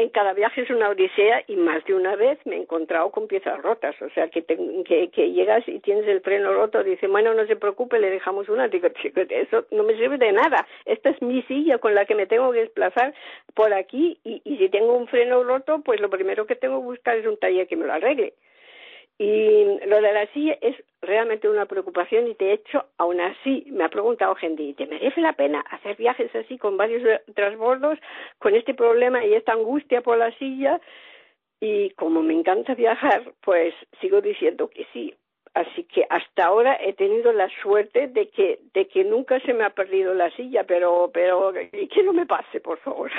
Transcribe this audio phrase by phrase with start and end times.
[0.00, 3.28] en cada viaje es una odisea y más de una vez me he encontrado con
[3.28, 3.94] piezas rotas.
[4.02, 7.56] O sea, que, que, que, llegas y tienes el freno roto, dice, bueno, no se
[7.56, 8.68] preocupe, le dejamos una.
[8.68, 10.66] Digo, eso no me sirve de nada.
[10.84, 13.14] Esta es mi silla con la que me tengo que desplazar
[13.54, 16.86] por aquí y, y si tengo un freno roto, pues lo primero que tengo que
[16.86, 18.34] buscar es un taller que me lo arregle.
[19.20, 23.84] Y lo de la silla es realmente una preocupación y de hecho, aún así, me
[23.84, 27.02] ha preguntado gente, ¿te merece la pena hacer viajes así con varios
[27.34, 27.98] transbordos,
[28.38, 30.80] con este problema y esta angustia por la silla?
[31.60, 35.14] Y como me encanta viajar, pues sigo diciendo que sí.
[35.52, 39.64] Así que hasta ahora he tenido la suerte de que, de que nunca se me
[39.64, 43.10] ha perdido la silla, pero, pero que no me pase, por favor.